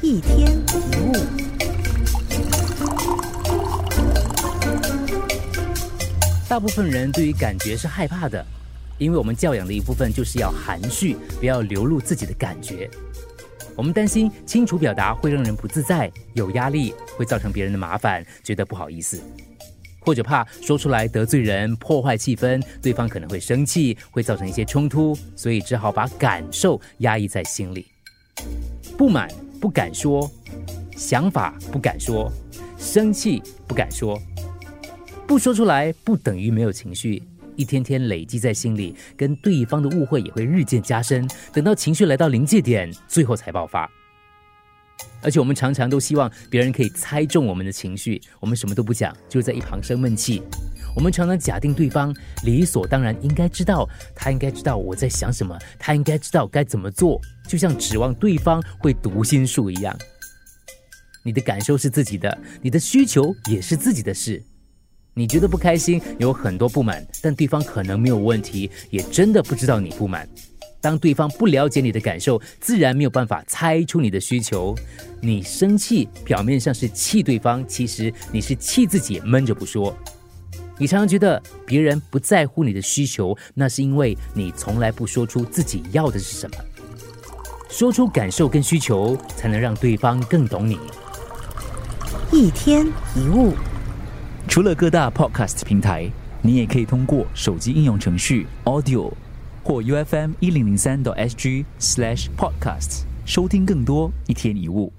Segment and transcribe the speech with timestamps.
[0.00, 1.12] 一天一物。
[6.48, 8.44] 大部分人对于感觉是害怕的，
[8.98, 12.88] 因为我们教养的一部分就是要含蓄，不要流露自己的感觉。
[13.74, 19.20] 我们担心清楚表达会让人不自在、有压力，会造成别人的麻烦，觉得不好意思，
[20.00, 27.86] 或者怕说出来得罪人、破坏气氛，对方可能会生气，会造成一些冲突，所以只好把感受压抑在心里。
[28.96, 29.28] 不满
[29.60, 30.30] 不敢说，
[30.96, 32.30] 想法不敢说，
[32.78, 34.20] 生气不敢说。
[35.26, 37.22] 不说出来不等于没有情绪，
[37.56, 41.28] 一天天累积在心里，跟对方的误会也会日渐加深。
[41.52, 43.90] 等到情绪来到临界点，最后才爆发。
[45.20, 50.42] 而且我们常常都希望别人可以猜中我们的情绪，我们什么都不讲，就在一旁生闷气。
[50.98, 52.12] 我们常常假定对方
[52.42, 59.96] 理所当然应该知道，他应该知道我在想什么，他应该知道该怎么做，就像指望对方会读心术一样。
[61.22, 64.42] 你的感受是自己的，你的需求也是自己的事。
[65.14, 70.28] 你觉得不开心，有很多不满，但对方可能没有问题，也真的不知道你不满。
[70.80, 74.74] 当对方不了解你的感受，自然没有办法猜出你的需求。
[75.20, 79.96] 你生气，表面上是气对方，其实你是气自己，闷着不说。
[80.78, 86.56] 你常常觉得别人不在乎你的需求，那是因为你从来不说出自己要的是什么。
[87.68, 90.78] 说出感受跟需求，才能让对方更懂你。
[92.32, 93.54] 一天一物。
[94.46, 99.12] 除了各大 Podcast 平台，你也可以通过手机应用程序 Audio
[99.62, 104.92] 或 UFM 一零零三 SG Slash Podcasts 收听更多一天一物。